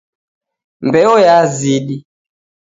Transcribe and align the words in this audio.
Mbeo 0.87 1.13
yazidi. 1.27 1.95